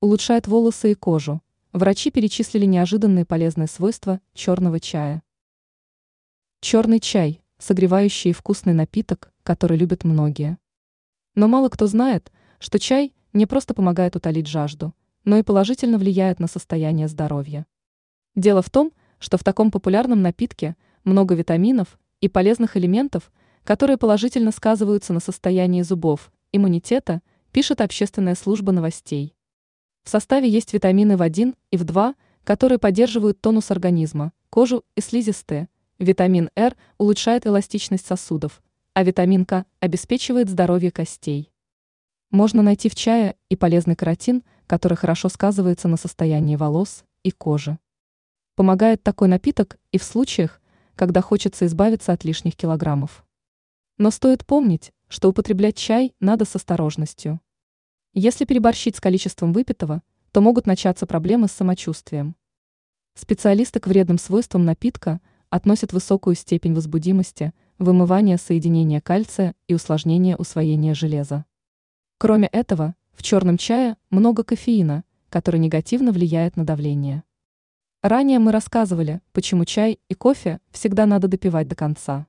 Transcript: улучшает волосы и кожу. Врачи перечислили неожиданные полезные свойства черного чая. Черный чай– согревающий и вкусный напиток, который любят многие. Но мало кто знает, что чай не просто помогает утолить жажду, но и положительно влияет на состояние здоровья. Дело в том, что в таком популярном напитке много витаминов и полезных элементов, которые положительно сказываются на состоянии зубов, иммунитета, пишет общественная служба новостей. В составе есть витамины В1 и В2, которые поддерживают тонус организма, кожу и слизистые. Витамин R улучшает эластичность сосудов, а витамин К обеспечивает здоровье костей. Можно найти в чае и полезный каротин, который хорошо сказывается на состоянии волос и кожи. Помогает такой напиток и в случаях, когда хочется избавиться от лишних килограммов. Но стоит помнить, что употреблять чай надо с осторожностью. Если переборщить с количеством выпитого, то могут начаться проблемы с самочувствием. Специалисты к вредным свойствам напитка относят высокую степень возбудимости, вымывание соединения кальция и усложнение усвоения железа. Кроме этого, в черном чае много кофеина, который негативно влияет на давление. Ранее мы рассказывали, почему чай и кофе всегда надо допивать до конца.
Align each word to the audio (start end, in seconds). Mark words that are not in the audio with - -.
улучшает 0.00 0.46
волосы 0.46 0.92
и 0.92 0.94
кожу. 0.94 1.42
Врачи 1.72 2.10
перечислили 2.10 2.64
неожиданные 2.64 3.24
полезные 3.24 3.66
свойства 3.66 4.20
черного 4.32 4.80
чая. 4.80 5.22
Черный 6.60 7.00
чай– 7.00 7.40
согревающий 7.58 8.30
и 8.30 8.34
вкусный 8.34 8.72
напиток, 8.72 9.32
который 9.42 9.76
любят 9.76 10.04
многие. 10.04 10.58
Но 11.34 11.48
мало 11.48 11.68
кто 11.68 11.86
знает, 11.86 12.32
что 12.58 12.78
чай 12.78 13.14
не 13.32 13.46
просто 13.46 13.74
помогает 13.74 14.16
утолить 14.16 14.46
жажду, 14.46 14.94
но 15.24 15.36
и 15.36 15.42
положительно 15.42 15.98
влияет 15.98 16.40
на 16.40 16.46
состояние 16.46 17.08
здоровья. 17.08 17.66
Дело 18.34 18.62
в 18.62 18.70
том, 18.70 18.92
что 19.18 19.36
в 19.36 19.44
таком 19.44 19.70
популярном 19.70 20.22
напитке 20.22 20.76
много 21.04 21.34
витаминов 21.34 21.98
и 22.20 22.28
полезных 22.28 22.76
элементов, 22.76 23.32
которые 23.64 23.98
положительно 23.98 24.52
сказываются 24.52 25.12
на 25.12 25.20
состоянии 25.20 25.82
зубов, 25.82 26.32
иммунитета, 26.52 27.20
пишет 27.52 27.80
общественная 27.80 28.34
служба 28.34 28.72
новостей. 28.72 29.34
В 30.08 30.10
составе 30.10 30.48
есть 30.48 30.72
витамины 30.72 31.16
В1 31.16 31.54
и 31.70 31.76
В2, 31.76 32.14
которые 32.42 32.78
поддерживают 32.78 33.42
тонус 33.42 33.70
организма, 33.70 34.32
кожу 34.48 34.82
и 34.96 35.02
слизистые. 35.02 35.68
Витамин 35.98 36.48
R 36.56 36.74
улучшает 36.96 37.46
эластичность 37.46 38.06
сосудов, 38.06 38.62
а 38.94 39.02
витамин 39.02 39.44
К 39.44 39.66
обеспечивает 39.80 40.48
здоровье 40.48 40.90
костей. 40.90 41.52
Можно 42.30 42.62
найти 42.62 42.88
в 42.88 42.94
чае 42.94 43.36
и 43.50 43.56
полезный 43.56 43.96
каротин, 43.96 44.44
который 44.66 44.96
хорошо 44.96 45.28
сказывается 45.28 45.88
на 45.88 45.98
состоянии 45.98 46.56
волос 46.56 47.04
и 47.22 47.30
кожи. 47.30 47.78
Помогает 48.54 49.02
такой 49.02 49.28
напиток 49.28 49.76
и 49.92 49.98
в 49.98 50.04
случаях, 50.04 50.62
когда 50.94 51.20
хочется 51.20 51.66
избавиться 51.66 52.14
от 52.14 52.24
лишних 52.24 52.56
килограммов. 52.56 53.26
Но 53.98 54.10
стоит 54.10 54.46
помнить, 54.46 54.90
что 55.08 55.28
употреблять 55.28 55.76
чай 55.76 56.14
надо 56.18 56.46
с 56.46 56.56
осторожностью. 56.56 57.40
Если 58.14 58.44
переборщить 58.44 58.96
с 58.96 59.00
количеством 59.00 59.52
выпитого, 59.52 60.02
то 60.32 60.40
могут 60.40 60.66
начаться 60.66 61.06
проблемы 61.06 61.48
с 61.48 61.52
самочувствием. 61.52 62.36
Специалисты 63.14 63.80
к 63.80 63.86
вредным 63.86 64.18
свойствам 64.18 64.64
напитка 64.64 65.20
относят 65.50 65.92
высокую 65.92 66.34
степень 66.34 66.74
возбудимости, 66.74 67.52
вымывание 67.78 68.38
соединения 68.38 69.00
кальция 69.00 69.54
и 69.66 69.74
усложнение 69.74 70.36
усвоения 70.36 70.94
железа. 70.94 71.44
Кроме 72.18 72.48
этого, 72.48 72.94
в 73.12 73.22
черном 73.22 73.58
чае 73.58 73.96
много 74.10 74.44
кофеина, 74.44 75.04
который 75.28 75.60
негативно 75.60 76.12
влияет 76.12 76.56
на 76.56 76.64
давление. 76.64 77.24
Ранее 78.02 78.38
мы 78.38 78.52
рассказывали, 78.52 79.20
почему 79.32 79.64
чай 79.64 79.98
и 80.08 80.14
кофе 80.14 80.60
всегда 80.70 81.04
надо 81.04 81.28
допивать 81.28 81.68
до 81.68 81.74
конца. 81.74 82.26